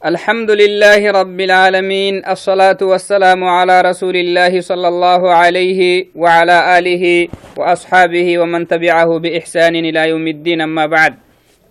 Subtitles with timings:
[0.00, 8.38] الحمد لله رب العالمين الصلاة والسلام على رسول الله صلى الله عليه وعلى آله وأصحابه
[8.38, 11.14] ومن تبعه بإحسان إلى يوم الدين أما بعد.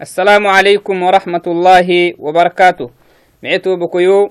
[0.02, 2.90] السلام عليكم ورحمة الله وبركاته.
[3.44, 4.30] معتو بكيو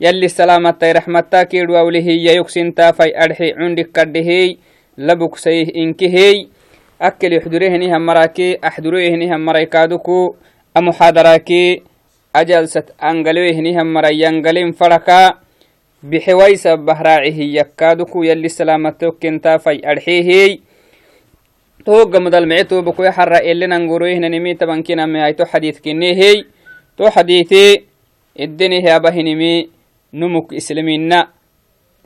[0.00, 4.56] يلي السلامة رحمة كيد ووله يكسن تافي أرحي عندك كدهي
[4.98, 6.46] لبك سيه إنكهي.
[7.02, 10.34] أكل يحضره نهم مراكي أحضره نهم مرايكادكو
[10.76, 11.82] أمحاضراكي
[12.34, 15.40] ajalsat angalewehnihan marayangalin faraka
[16.02, 20.60] bixewaisa bahraacihi yakaaduku yalli salamatokentafai arxeehey
[21.84, 26.44] tohoga madalmece tobakuya xara elenangoroyhnanimi tabankiname ayto xadiit kinehey
[26.96, 27.84] to xadiite
[28.36, 29.70] edenehe abahinimi
[30.12, 31.28] numuk islamina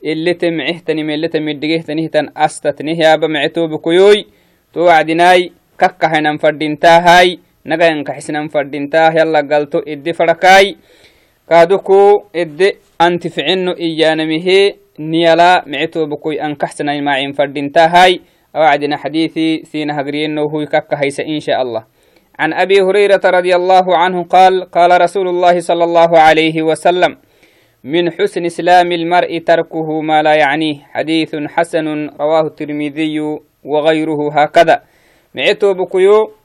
[0.02, 4.24] elete mecehtanime elete midhigehtanihitan astatnehe aba mece tobakuyoy
[4.72, 6.38] to wacdinaay kakkahanan
[7.64, 10.76] fadhintahay nagayankaxisnan fadhintaa yala galto idde fadhakaay
[11.48, 18.20] kaaduku idde antificino iyanamihe niyala mecetobakoy ankaxsanay maacin fadhintahay
[18.54, 21.84] awacdina xadiثي سين هجرينه كك هيس إن شاء الله
[22.38, 27.16] عن أبي هريرة رضي الله عنه قال قال رسول الله صلى الله عليه وسلم
[27.84, 31.86] من حسن إسلام المرء تركه ما لا يعنيه حديث حسن
[32.20, 33.18] رواه الترمذي
[33.64, 34.82] وغيره هكذا
[35.34, 36.41] معتو بكيو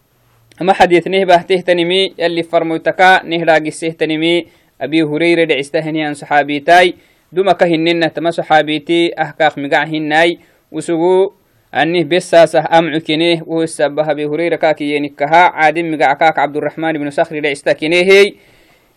[0.62, 4.46] أما حديث نه بهتهتنمي يلي فرموتكا نهراجسهتنمي
[4.82, 6.94] أبي هريرة دعستهني عن صحابيتاي
[7.32, 10.40] دوما كهننا تما صحابيتي أحكاق مقعهناي
[10.72, 11.32] وسقو
[11.74, 15.36] أنه بساسة أمعكنيه وهسبها أبي هريرة كاكي ينكها.
[15.36, 18.34] عادم مقعكاك عبد الرحمن بن صخر دعستكنيه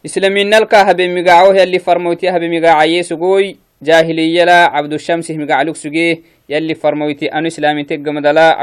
[0.07, 6.21] إسلامين نلقى هبي مقعوه يلي فرموتي هبي مقعيه سقوي جاهلية لا عبد الشمس مقعلوك سقيه
[6.49, 8.63] يلي فرموتي أنو إسلامي تقمدلا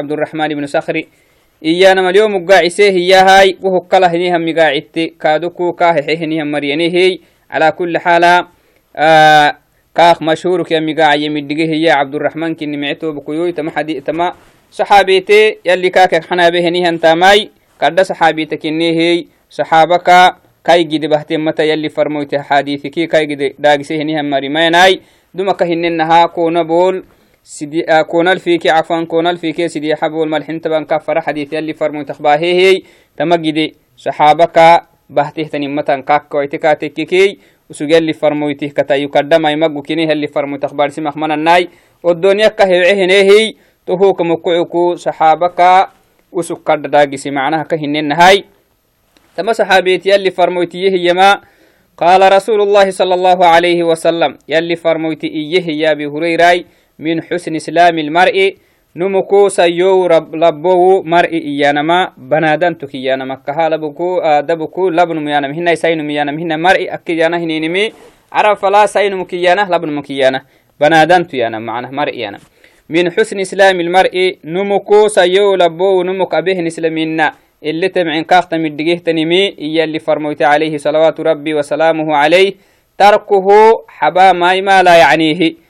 [1.63, 7.19] عبد الرحمن بن صخر iyanama lyo mugaacise hiyahay wohokkala hinihan migaacitte kaaduku kaahexehinihan maryanehey
[7.51, 8.47] calaa kuli xaala
[9.93, 14.33] kaak mashhuurkya migaacaye midhige hiya cabduraxman kini mecetobakuyoy tama xadi tama
[14.69, 17.49] saxaabete yalli kaakek xanaabe henihan taamay
[17.81, 25.01] kadha saxaabita kinehey saxaabaka kaygide bahtemata yalli farmoyte xaadiithiki kaygide dhaagise henihan marimayanay
[25.33, 27.01] dumaka hinenaha koona bool
[27.47, 32.83] سدي كونال فيك عفوا كونال فيك سدي حبول ملحن تبان كفر حديث يلي فرمو تخباهي
[33.17, 40.11] تمجدي صحابك بهته تنمتان كاك ويتكا تككي وسجل اللي فرمو يتكتا يقدم أي مجو كيني
[40.11, 41.69] اللي فرمو تخبار سمخ من الناي
[42.03, 43.55] والدنيا كهيعه نهي
[43.87, 45.87] تهوك مقعكو صحابك
[46.31, 48.43] وسكر داقسي معناها كهنين هاي
[49.37, 51.41] تما صحابيتي يلي فرموتي يما
[51.97, 56.63] قال رسول الله صلى الله عليه وسلم يلي فرموتي إيه يا أبي هريرة
[56.99, 58.55] من حسن إسلام المرء
[58.95, 66.07] نمكو سيو رب لبو مرء إيانما بنادن تكيانما كها لبكو دبكو لبن ميانا هنا سين
[66.07, 67.91] ميانا هنا مرء أكيانا هنينمي
[68.31, 70.41] عرف فلا سين مكيانا لبن مكيانا
[70.81, 72.39] بنادن تيانا معنا مرء يانا
[72.89, 77.31] من حسن إسلام المرء نمكو سيو لبو نمك أبيه نسلمنا
[77.63, 82.53] اللي تبعين كاخت من دقيه تنمي إيا اللي فرموت عليه صلوات ربي وسلامه عليه
[82.97, 83.47] تركه
[83.87, 85.66] حبا ما لا يعنيه.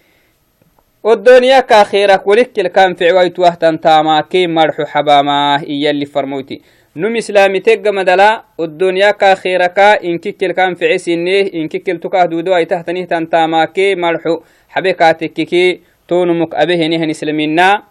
[1.03, 6.62] والدنيا كاخيرك ولك كان في عويت وهتن تاما كي مرحو حباما إيا اللي فرموتي.
[6.96, 12.56] نم إسلامي تيجا مدلا والدنيا كاخيرك إن كيكل كان في عسينيه إن كيكل تكاه دودو
[12.56, 17.84] أي تحتنيه تنتاما كي مرحو حبيكاتك كي تونمك أبيه نهن إسلامينا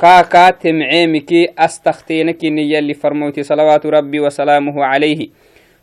[0.00, 3.42] كاكا تمعيمكي أستختينك نيا اللي فرموتي.
[3.42, 5.28] صلوات ربي وسلامه عليه.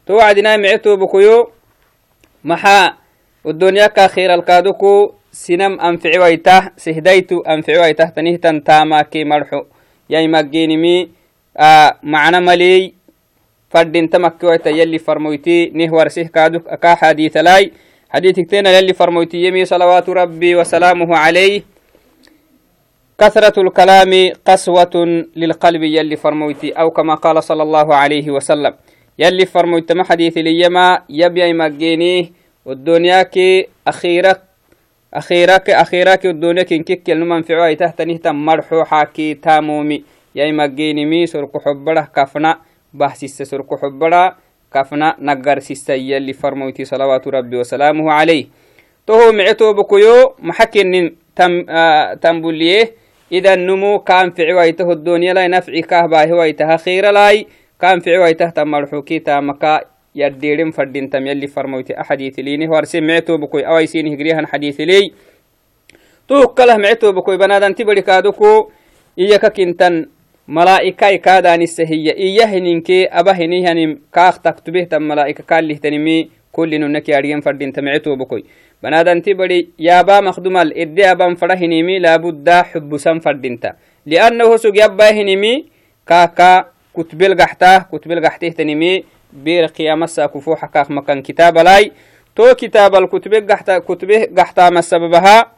[0.08, 1.50] توعدنا معتو بكيو
[2.44, 2.94] محا
[3.44, 5.17] والدنيا كاخير الكادوكو.
[5.38, 9.70] Sinam anfici waitah sehdaitu anfici waitah tanihtan taamaki marxo
[10.10, 11.14] yai maggenimi
[12.02, 12.98] macna maley
[13.70, 17.70] fadinta makki waita yalli farmoyti nih warsih kaadu ka xadiitalai
[18.10, 21.62] xadiitigtena yalli farmoyti yemi salawaatu rabbi wasalaamuhu calayh
[23.18, 24.12] كثرة الكلام
[24.46, 24.96] قسوة
[25.36, 28.74] للقلب يلي فرمويتي أو كما قال صلى الله عليه وسلم
[29.18, 32.26] يلي فرمويت ما حديث ليما يبيا مجينيه
[32.66, 34.47] والدنيا كي أخيرك
[35.14, 40.04] أخيراك أخيراك الدنيا كن كيك نمان في عواي تحت نهتا مرحو حاكي تامومي.
[40.36, 42.58] يا مجيني مي سرق حبرة كفنا
[42.94, 44.36] بحسيس سرق حبرة
[44.74, 48.46] كفنا نقر سيسا يلي فرموتي صلوات ربي وسلامه عليه.
[49.08, 52.92] تهو معتو بكيو محكن تم آه تنبوليه.
[53.32, 56.78] إذا النمو كان في عوايته الدنيا لا نفعي كهبا هوايتها
[60.18, 62.68] يديرم فردين تم يلي فرموتي أحاديث ليني.
[62.68, 63.68] ورسي معتو بكوي.
[63.68, 65.12] أوي سيني هجريهن حديث لي.
[66.28, 67.38] توكله معتو بكوي.
[67.38, 68.70] بنادن تبري كادوكو.
[69.20, 70.06] إياك كنتن
[70.48, 77.10] ملائكة كادان السهية إياه نينكي أبا هنيهن كاخ تكتبه تم ملائكة كالله تنمي كل ننك
[77.10, 78.44] يارين فردين تمعتو بكوي.
[78.84, 80.78] بنادنتي بدي يابا مخدومال.
[80.78, 83.74] إدي أبان فرهنمي لابد حبسا فردينتا
[84.06, 85.66] لأنه سوق يبا هنمي
[86.08, 86.66] كاكا
[86.98, 89.04] كتبل قحتا كتبل قحته تنمي
[89.34, 91.92] بير قيامة ساكفو حقاق مكان كتاب لاي
[92.36, 95.52] تو كتاب الكتب قحتا كتبه قحتا ما سببها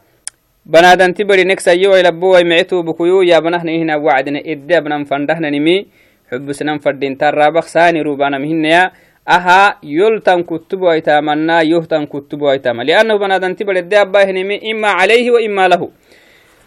[0.66, 5.86] بنادنتي بدي نكسا يو يلبو ويمعتو بكيو يا بنهن هنا وعدنا إدي أبنا فندهنا نمي
[6.32, 8.92] حبسنا فردينتا رابق ساني روبانا مهنيا
[9.30, 15.68] aha yoltan kutubu aitamanna yohtan kutubu aitama liannahu banadanti badede abbahinimi ima calayhi wa ima
[15.68, 15.94] lahu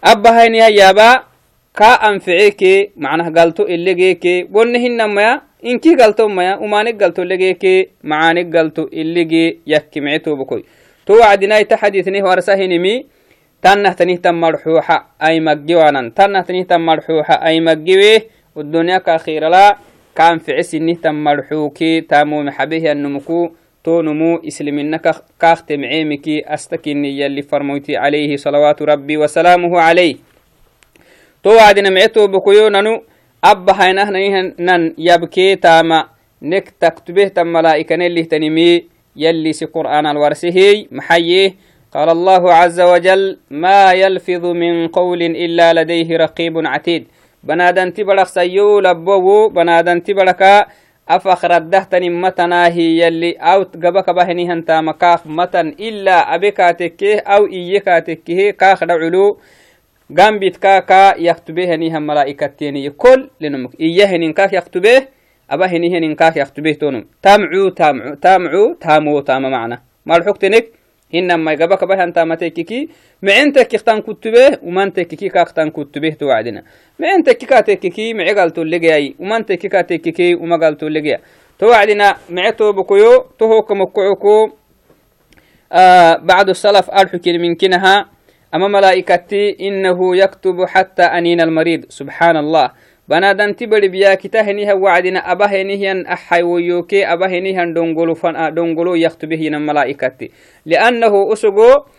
[0.02, 1.26] abbahayniha yaaba
[1.74, 8.88] ka anficeke macnah galto ilegeke gonne hinamaya inki galto maya umanig galto legeke macanig galto
[8.90, 10.62] ilege yakkimicetobokoy
[11.06, 13.06] to wacdinaita xadiثnih warsahinimi
[13.62, 18.12] tannahtanihtan marxuuxa ay maggiwanan tannahtanihtan marxuuxa ay maggiwe
[18.56, 19.76] الدنيا كاخيرلا
[20.16, 23.50] كان في عسنه تم مرحوكي تامو محبه النمكو
[23.84, 25.00] تو نمو إسلمنا
[25.40, 29.80] كاخت معيمكي أستكني يلي فرموتي عليه صلوات ربي وسلامه
[36.42, 38.84] نك تكتبه تم ملائكة اللي تنمي
[39.16, 41.54] يلي سي قرآن الورسهي محييه
[41.94, 47.06] قال الله عز وجل ما يلفظ من قول إلا لديه رقيب عتيد.
[47.44, 49.48] بنادنتي بدك سيو لبوو.
[49.48, 50.66] بنادنتي بدك
[51.08, 58.56] أفخ ردهتني متنا هي يلي أو قبك بهني هنتا مكاخ متن إلا أبكاتك أو إيكاتك
[58.56, 59.38] كاخ دعلو.
[60.18, 65.06] قام كاكا يكتبه هم ملائكتين كل لنمك إيهن كاك يكتبه
[65.50, 70.64] أبهني هن كاك يكتبه تونم تامعو تامعو تامعو تامو تام معنا ما الحكتنك
[71.14, 72.88] إنما يقبك به أنت ما تككي
[73.22, 76.62] معين تككتان كتبه ومن تككي كاكتان كتبه توعدنا
[76.98, 79.46] معين تككا تككي معي قالتو اللقياي ومن
[88.52, 92.70] آه أما ملائكتي إنه يكتب حتى أنين المريض سبحان الله
[93.08, 98.14] banadanti bari biyakitaheniha wacdina abahenihian axaywoyoke abahenihan dongolo
[98.54, 100.30] dongolo yaktubehinan malaikati
[100.64, 101.90] liannahu usugo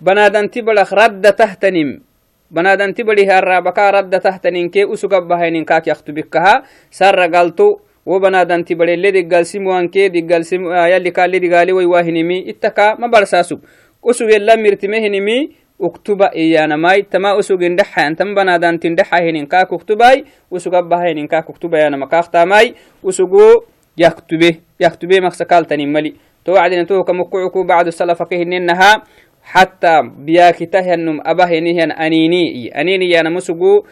[0.00, 2.00] banadanti barak radda tahtanim
[2.46, 6.62] banadanti bari harabaka radda tahtaninke usug abahenin kak yaktubikaha
[6.94, 13.10] sarra galto wo banadanti bare le diggalsimuanke diggalsim yalli kale digali way wahinimi ittaka ma
[13.10, 13.62] barsasug
[14.02, 21.50] usug yella mirtimehinimi uktuba iyanamai tama usugin dhaxayan tan banadantin dhaxahinin kaak uktubay usugabahaynin kaak
[21.50, 26.14] uktubayanama kaaktamai usugu yaktube yaktube maksakaltanin mali
[26.44, 29.02] to wacdina to kamukucuku bacdu salafakihininaha
[29.42, 33.84] حتى بياكتهنم أبهنهن أنيني أنيني أنا مسجو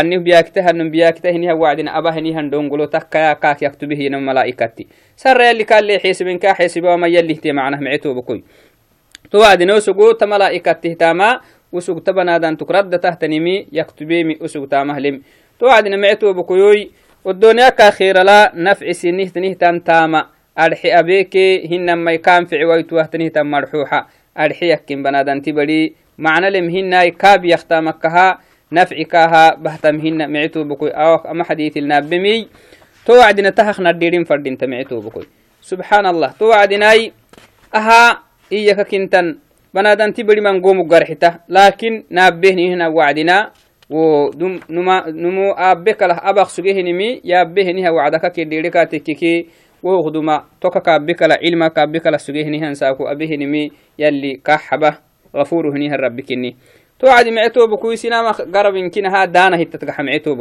[0.00, 4.86] أنه بياكتهنم بياكتهنها وعدنا أبهنهن دونغلو تكا كاك يكتبه نم ملائكتي
[5.16, 8.42] سر يلي كان لي حسب كا حسب وما يلي تي معناه معتو بكوي
[9.30, 11.40] توعدنا وسقو تملائكة تهتاما
[11.72, 15.22] وسق تبنادان تكرد تهتنمي يكتبيمي وسق تامهلم.
[15.60, 16.90] توعدنا معتو بكيوي
[17.24, 20.26] والدنيا كاخير لا نفع سنه تنهتان تاما.
[20.58, 24.08] أرحي أبيكي هنما يكام في عويتوه تنهتان مرحوحة
[24.38, 28.38] أرحي يكين بنادان تبري معنى لم هنا كاب يختامكها
[28.72, 32.48] نفعكها بهتمهن معتو بكوي أو أما حديث النابمي
[33.06, 35.26] توعدنا تهخ نديرين فردين تمعتو بكوي
[35.62, 36.94] سبحان الله توعدنا
[37.74, 39.38] أها إياك كنتن.
[39.74, 43.50] بنادن تبري من قوم قرحته لكن نابهني هنا وعدنا.
[43.90, 47.20] ودم نما نمو أبك له أبغ سجيه نمي.
[47.24, 49.46] يابهني وعدك كديرك تككي.
[49.82, 53.70] وغدما توكا كابك له علم كابك له سجيه نهن ساكو أبيه نمي.
[53.98, 55.08] يلي كحبه.
[55.36, 56.56] غفور هنيها ربكني
[56.98, 60.34] توعد معتو بكوي سينما قرب يمكنها دانا هتتقح معتو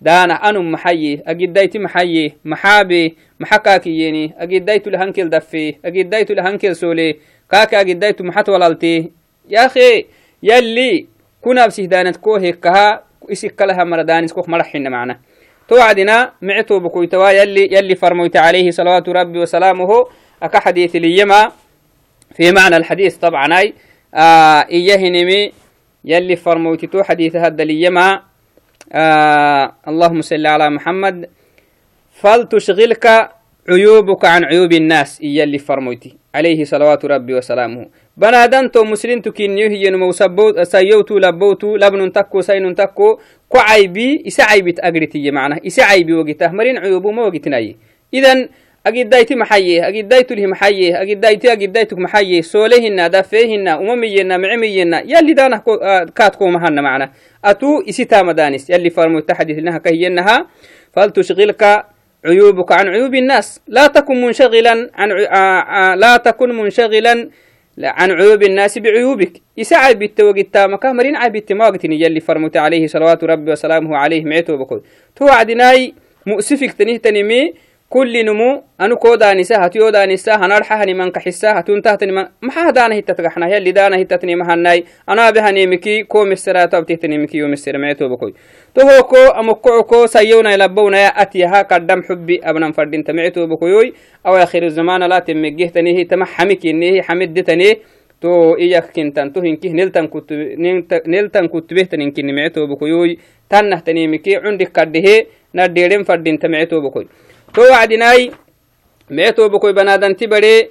[0.00, 6.76] دانا أنو محيي أجد دايت محيي محابي محكاكييني أجد دايت لهنكل دفي أجد دايت لهنكل
[6.76, 7.16] سولي
[7.50, 9.10] كاكا أجد دايت محت ولالتي.
[9.48, 10.06] يا أخي
[10.42, 11.06] يلي
[11.42, 15.20] كنا بسيه دانت كوه كها إسك لها مردانس كوخ مرحين معنا.
[15.68, 20.06] توعدنا معتو بكوي توا يلي يلي فرموت عليه صلوات ربي وسلامه
[20.42, 21.52] أكا حديث ليما
[22.34, 23.74] في معنى الحديث طبعا أي
[24.14, 25.52] آه إياه نمي
[26.04, 28.22] يلي فرموت تو حديث هذا ليما
[28.92, 31.28] آه اللهم صل على محمد.
[32.20, 33.30] فلتشغلك
[33.68, 36.16] عيوبك عن عيوب الناس إيا اللي فرموتي.
[36.34, 37.86] عليه صلوات ربي وسلامه.
[38.16, 40.12] بنادن تو مسلم تكين يهي نمو
[40.62, 43.18] سيوتو لبوتو لبن تكو سين تكو
[43.48, 47.76] كو عيبي إسا عيبي تأقرتي معناه إسا عيبي وقته مرين عيوبه ما وقتناي.
[48.14, 48.48] إذن
[48.86, 49.34] أجدايتي
[51.52, 55.62] أجدايتك محيه سولهن دفيهن أممينا معمينا يلي دانا
[56.16, 57.12] كاتكو مهنا معنا.
[57.44, 60.46] أتو إسيتا مدانس يلي فرمو التحديث لها كهينها.
[60.92, 61.84] فلتشغلك
[62.24, 63.60] عيوبك عن عيوب الناس.
[63.68, 65.08] لا تكن منشغلا عن
[65.98, 67.28] لا تكن منشغلا
[67.78, 69.32] عن عيوب الناس بعيوبك.
[69.56, 74.80] يسعى بالتوقيت تامك مرين عاي بالتماغتني يلي فرمت عليه صلوات ربي وسلامه عليه معتو بكل
[75.16, 75.94] تو عدناي
[76.26, 77.54] مؤسفك تنيه تنمي
[77.90, 82.70] كل نمو أنو كو دانسا هتيو دانسا هنرحا هني من كحسا هتون تهتني من محا
[82.70, 87.38] دانا هتا تقحنا يلي دانا هتا تني مهناي أنا بها نيمكي كو مسرا تبتي تنيمكي
[87.38, 88.34] يوم مسر معتو بكوي
[88.74, 93.92] تو هو كو أمكو كو سيونا يلبونا يا أتيها قدام حبي أبنا فردين تمعتو بكوي
[94.26, 97.74] أو آخر الزمان لا تمجيه تنيه تمحمك إنيه حمد تنيه
[98.94, 100.28] kintan to hinkih neltan kut
[101.06, 103.16] neltan kutbeh tanin kinni mecto bokoyoy
[103.48, 107.06] tannah tanimiki cundik kaddehe na deren fadinta mecto bokoy
[107.54, 108.30] تو وعدناي
[109.10, 110.68] ميتو بكوي بنادن تبري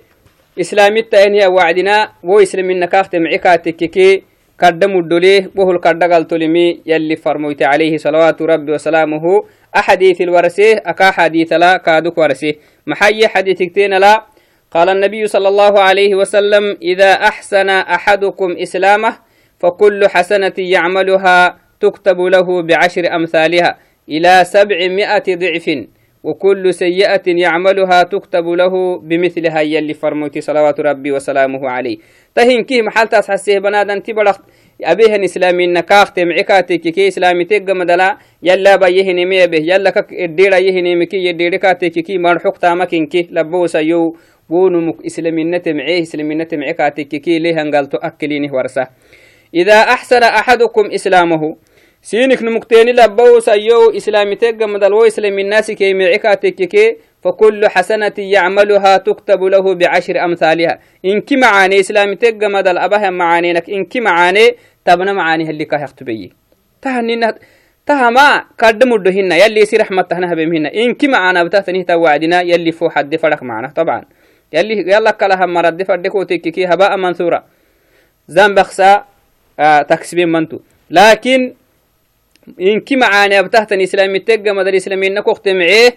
[0.60, 4.24] إسلام التهين هي وعدنا و إسلام من نكاخت معكاتي كيكي
[4.60, 9.24] كردم الدولي بوه الكردقال تولمي يلي فرمويت عليه صلوات ربي وسلامه
[9.76, 12.54] أحاديث الورسيه أكا حديث لا كادوك ورسيه
[12.88, 14.26] محي حديث اكتين لا
[14.72, 19.18] قال النبي صلى الله عليه وسلم إذا أحسن أحدكم إسلامه
[19.60, 23.78] فكل حسنة يعملها تكتب له بعشر أمثالها
[24.10, 25.68] إلى سبعمائة ضعف.
[26.24, 31.98] وكل سيئة يعملها تكتب له بمثلها يلي فرموتي صلوات ربي وسلامه عليه.
[32.36, 34.38] تهين كيه محل تاسحسيه بنادن تبرخ
[34.84, 41.00] أبيهن إسلامي نكاخ تمعكاتك كي إسلامي تيغ مدلا يلا بايهن ميبه يلا كك الديرا يهن
[41.00, 44.16] مكي يديركاتك كي مرحوك تامكين كي لبوسا يو.
[44.50, 48.88] ونمك إسلامينة معيه إسلامينة معكاتك كي ليه هنقالتو أكلينه ورسه
[49.54, 51.56] إذا أحسن أحدكم إسلامه
[52.10, 58.98] سينك نمكتين لبو سيو إسلامي تيغ مدلو إسلام الناس كي معكاتك كي فكل حسنة يعملها
[58.98, 60.80] تكتب له بعشر أمثالها.
[61.06, 66.34] إنك معاني إسلامي تيغ مدل أبها معانينك إنك معاني تبنى معاني اللي كاه يختبي
[66.82, 67.36] تهنينا
[67.86, 73.16] تهما كرد مدهن يلي سي رحمة تهنها بمهن إنك معانا بتهتنه توعدنا يلي فو حد
[73.16, 74.06] فرق معنا طبعا.
[74.54, 77.44] يلي يلا كلها مرد فردكو تككي هباء منثورا
[78.28, 79.06] زنبخسا
[79.60, 80.60] آه تكسبين منتو.
[80.90, 81.54] لكن
[84.54, 85.90] مدل إسلامي نكوخت معيه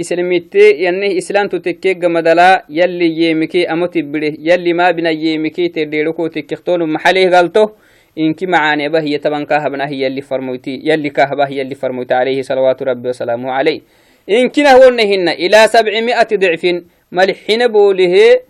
[0.00, 6.92] إسلاميتي يعني إسلام تتكيجا مدلا يلي يمكي أموتي بره يلي ما بنا يمكي تديركو تكيختون
[6.92, 7.74] محليه غلطه
[8.18, 12.42] إنك معاني به هي طبعا كاهبنا هي اللي فرموتي يلي كاهبا هي اللي فرموتي عليه
[12.42, 13.80] صلوات ربي وسلامه عليه.
[14.30, 18.40] إنك نهونهن إلى سبعمائة ضعف ملحين بوله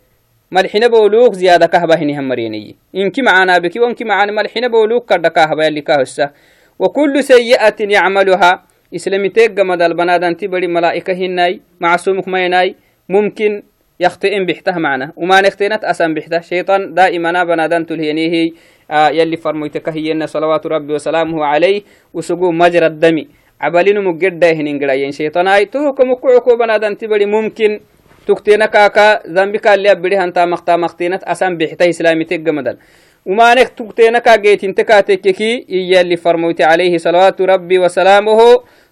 [0.51, 2.77] ملحين بولوك زيادة كهبا هنهم مريني.
[2.95, 5.13] إنك معانا بكي وانك معانا ملحين بولوك
[6.79, 8.63] وكل سيئة يعملها.
[8.95, 12.75] إسلامي تيجا مدى البنادان تبري ملائكة هناي معصومك ميناي
[13.09, 13.63] ممكن
[14.01, 15.13] يخطئن بحته معنا.
[15.17, 16.41] وما نختينت أسان بحته.
[16.41, 18.51] شيطان دائما بنادان تلهينيه
[18.91, 21.83] آه يلي فرميتك هي صلوات ربي وسلامه عليه
[22.15, 23.25] وسقو مجرى الدم
[23.61, 27.81] عبالين مجد هنين شيطان آي توكم كعكو بنادان تبري ممكن
[28.29, 32.77] تكتينا كاكا ذنبك اللي أبري هانتا مختا مختينت أسان بحته إسلامي تيجا مدل
[33.27, 38.39] ومانك تكتينك جيت انت كاتككي إيا اللي فرموت عليه صلوات ربي وسلامه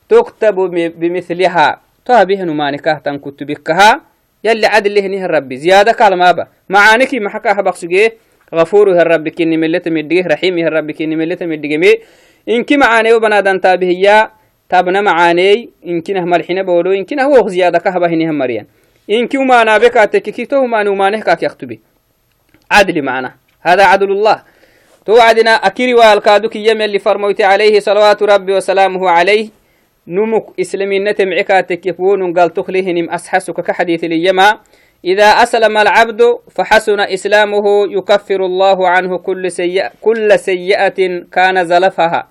[0.09, 0.55] تكتب
[1.01, 1.81] بمثلها.
[2.07, 4.01] تابه نمانك اهتن كتبكها
[4.45, 8.13] يلي عدل نه الرب زيادة كلمة با معانك محكا بقسجيه
[8.55, 11.95] غفور الرب كني ملت مديه رحيم الرب كني ملت مديه
[12.49, 14.31] إنك معاني وبنادن تابه يا
[14.69, 15.71] تابنا معاني.
[15.87, 16.93] إنك نه مرحنا بولو.
[16.93, 18.67] إنك نه هو زيادة كهبه نه مريان.
[19.11, 21.81] إنك وما نابك تككي تو ما نمانه كاك يكتبي
[22.71, 23.35] عدل معنا.
[23.61, 24.43] هذا عدل الله.
[25.07, 29.49] توعدنا أكيري والكادوك يم اللي فرموت عليه صلوات ربي وسلامه عليه.
[30.09, 34.59] نمك إسلامي نتم عكاتك يكون قال تخليهنم أسحسك كحديث اليما
[35.05, 42.29] إذا أسلم العبد فحسن إسلامه يكفر الله عنه كل سيئة, كل سيئة كان زلفها.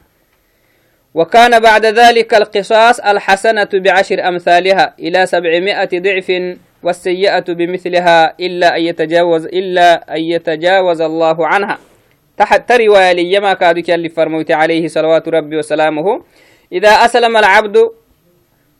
[1.13, 9.45] وكان بعد ذلك القصاص الحسنة بعشر أمثالها إلى سبعمائة ضعف والسيئة بمثلها إلا أن يتجاوز
[9.45, 11.77] إلا أن يتجاوز الله عنها.
[12.37, 16.23] تحت رواية ليما كادك اللي فرموت عليه صلوات ربي وسلامه.
[16.71, 17.77] إذا أسلم العبد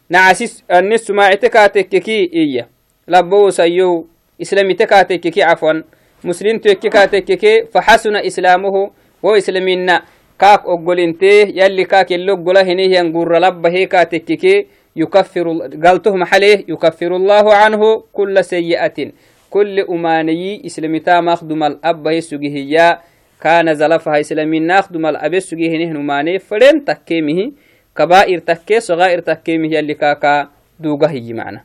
[0.09, 2.69] نعسيس النس ما اعتكاتككي إيا
[3.07, 4.07] لبو سيو
[4.41, 5.81] إسلامي تكاتككي عفوا.
[6.23, 8.91] مسلم تكاتككي فحسن إسلامه.
[9.23, 10.01] وإسلامنا
[10.39, 15.45] كاك أقولنتي يلي كاك اللي قوله هنيه ينقر لبه كاتككي يكفر
[15.83, 19.11] قالته محله يكفر الله عنه كل سيئة.
[19.49, 22.99] كل أماني إسلامتا مخدم الأب يسجيه
[23.41, 27.51] كان زلفها إسلامي ناخدم الأب يسجيه نهن أماني فرين تكيمه.
[27.97, 30.49] كبائر تكي صغائر تكيمه يلي كاكا
[30.79, 31.63] دوغه هي معنا.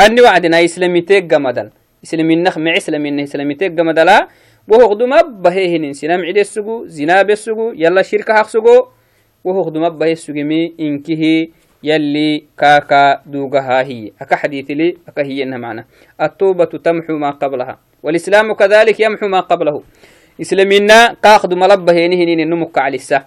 [0.00, 1.70] أني وعدنا إسلامي تيق مدل.
[2.04, 4.28] إسلامي نخ مع إسلامي إسلامي تيق مدلا.
[4.68, 8.86] وهو خدم أب هيهن سلام عيد السجو زنا بالسجو يلا شركة حق سجو
[9.44, 11.48] وهو خدم أب هي السجمي إنكه
[11.82, 14.12] يلي كاكا دوغها هي.
[14.20, 15.84] أكا حديث لي أكا هي إنها معنا.
[16.20, 19.82] التوبة تمحو ما قبلها والإسلام كذلك يمحو ما قبله.
[20.40, 23.24] إسلامنا قاخد ملبه هنين نمك على السه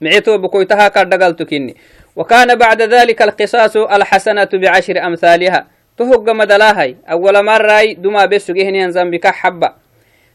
[0.00, 1.76] معيتو بكويتها كردقلت كني
[2.16, 5.66] وكان بعد ذلك القصاص الحسنة بعشر أمثالها.
[5.98, 9.72] تهق مدلاهي أول مرة دما بسجهني ذنبك حبة.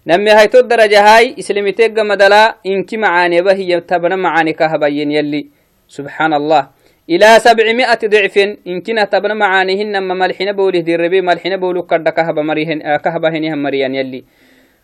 [0.07, 5.47] نمي هاي الدرجة هاي إسلامي تيجا مدلا إنك معاني بهي تبنى معاني كهبين يلي.
[5.87, 6.76] سبحان الله.
[7.09, 8.37] إلى سبعمائة ضعف
[8.67, 12.97] إن كنا تبنى معانيهن ما ملحنا بوله دي الربي ملحنا بولو كرد كهب مريهن آه
[12.97, 14.23] كهب هنيهم مريان يلي.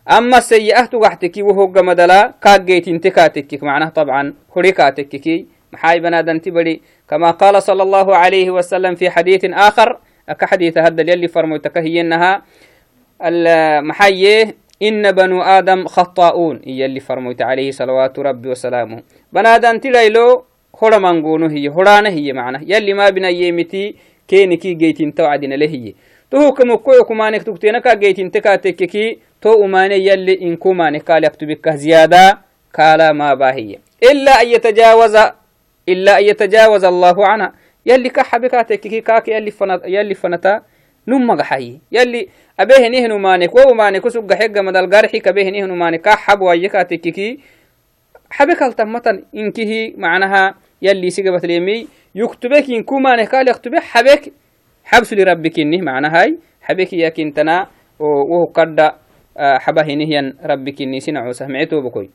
[0.08, 6.80] أما السيئة تغحتكي وهو مدلا كاجيت انتكاتك معناه طبعا هريكاتكي محاي بنادن تبري.
[7.08, 12.42] كما قال صلى الله عليه وسلم في حديث آخر أكحديث هذا يلي فرموتك هي إنها
[13.22, 19.02] المحيي إن بنو آدم خطاؤون يلي فرموت عليه صلوات ربي وسلامه.
[19.32, 19.80] بنادن
[20.74, 25.56] تلايلو hora mangono hiye horana hiye mana yalli ma bina yemiti keni ki geytinta wacdina
[25.56, 25.94] le hiye
[26.30, 32.38] to hukamukoyo kumanek tuktena ka geytinte ka tekkeki to umane yalli inkumane kali aktubikka ziyada
[32.72, 35.34] kala ma bahiye illa an yatajawaza
[35.86, 37.52] illa an yatajawaza allahu anha
[37.84, 39.30] yalli ka xabika tekkeki kaka
[39.86, 40.62] yalli fanata
[41.06, 46.68] nummagaxayi yalli abehenihn umanek wo umanek usugga xegga madal garxi kabehenihn umanek ka xab waye
[46.68, 47.40] ka tekkeki
[48.36, 50.54] xabekaltamatan inkihi macnaha
[50.84, 54.32] يلي سيقبت ليمي يكتبك إن كما نكال يكتبك حبك
[54.84, 57.66] حبس لربك إنه معنى هاي حبك يا كنتنا
[57.98, 58.78] وهو قد
[59.64, 62.10] حبه نهيا ربك إني سنعو سمعتو بكوي.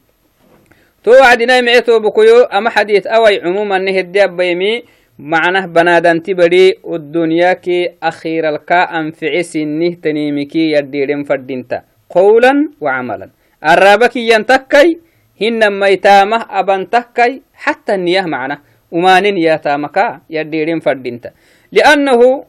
[1.04, 4.84] تو عدنا معتو بكويو أما حديث أوي عموما نهد بيمي
[5.20, 13.30] معناه بنادان تبري الدنيا كي أخير الكا أنفع سنه تنيمكي يديرين فردينتا قولا وعملا.
[13.72, 15.00] الرابك ينتكي
[15.42, 18.58] هن ميتامه أبن تكي حتى النية معنا
[18.92, 21.32] ومانين يا تامكا يديرين فردينتا
[21.72, 22.44] لأنه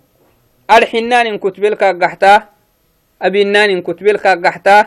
[0.76, 2.42] الحنان كتب لك قحتا
[3.22, 4.86] أبنان كتب لك قحتا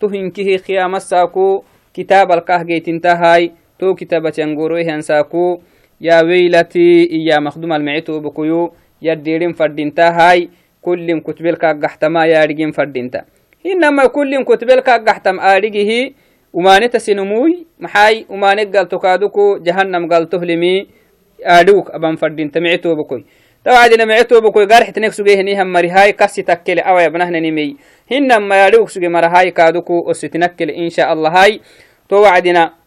[0.00, 1.62] تهنكه خيام الساكو
[1.94, 5.60] كتاب الكاه جيتنتا هاي تو كتابة ينقروه ينساكو
[6.00, 10.48] يا ويلتي يا مخدوم المعيتو بكيو يديرين فردينتا هاي
[10.82, 13.24] كل كتب لك قحتا ما يارجين فردينتا
[13.66, 16.12] إنما كل كتب لك قحتا آرجه
[16.52, 20.88] umane tasinumuy maxay umane galto kaaduku jahanam galtohlimi
[21.44, 23.24] adhug aban fadinta micetobakoy
[23.64, 27.76] tawacdina micetobakoy garxitnek sugehenihan marihay kasi takkele awayabnahnanimey
[28.10, 31.60] hinama adhug suge marahay kaaduku ositinakkele insha allahay
[32.08, 32.82] to wacdina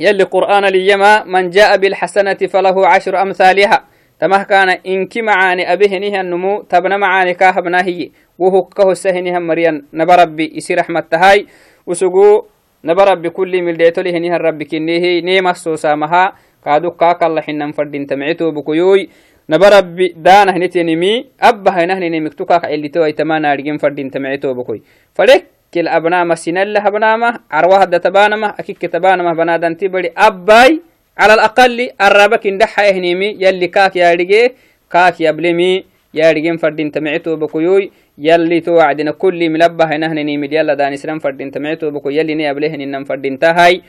[0.00, 3.78] يلي قرآن اليما من جاء بالحسنة فله عشر أمثالها
[4.20, 10.52] تمه كان إنك معاني أبهنها النمو تبنى معاني كاهبنا هي وهو كهو سهنها مريان نبربي
[10.58, 11.46] إسي رحمة هاي
[11.86, 12.44] وسقو
[12.86, 16.24] نبا ربي كل ملديتو لهنها ربي كنيه نيمة سوسامها
[16.64, 19.08] كادو كاك الله حنن فردين تمعتو بكيوي
[19.50, 24.82] نبا ربي دانا هنتينمي أبا هنهن مكتوكا اللي توي تمانا رجين فردين تمعتو بكوي.
[25.14, 25.44] فلك
[25.74, 30.80] كل أبنامة سنالة أبنامة عروها دتبانمة أكيك تبانمة بنادان تبري أباي.
[31.18, 34.52] على الأقل الرابك اندحا يهنيمي يلي كاك يا رجي
[34.92, 40.92] كاك يبلمي يا رجين فردين تمعتو بكيوي يلي توعدنا كل ملبه نهن نيمد يلا دان
[40.92, 43.82] إسلام فردين تمعتو بكو يلي ني ابله نن فردين تهاي.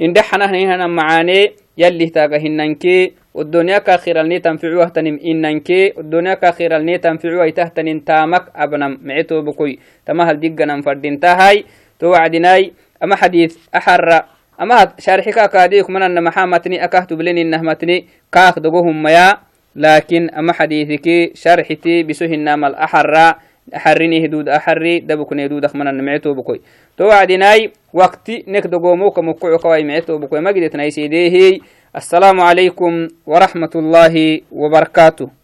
[0.00, 3.12] إن دحنا هنا معاني يلي تاغا هننكي.
[3.34, 5.92] والدنيا كاخير الني تنفعوه تنم إننكي.
[5.96, 8.98] والدنيا كاخير الني تنفعوه تهتنين تامك أبنم.
[9.02, 9.78] معتو بكوي.
[10.06, 11.64] تمهل دقنا فردين تهاي.
[11.98, 14.22] توعدناي أما حديث أحر.
[14.60, 19.38] أما شارحك كاديك من أن محامتني أكهت بلين إنه متني كاخ دقوهم ميا
[19.76, 23.34] لكن أما حديثك شرحتي بسهن الأحرّ.
[23.76, 26.60] أحرني هدود أحري دبكني هدود أخمنا نمعتو بكوي.
[26.96, 30.40] تو وعدناي وقتي نكدو قومو كمكوعو كواي معتو بكوي.
[30.40, 31.58] ما قدتنا يسيديه
[31.96, 35.39] السلام عليكم ورحمة الله وبركاته.